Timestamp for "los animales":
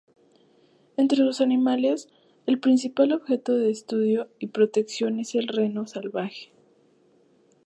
1.19-2.09